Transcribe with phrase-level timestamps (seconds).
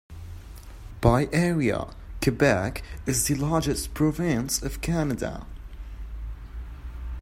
[0.99, 1.93] By area,
[2.23, 5.45] Quebec is the largest province of Canada.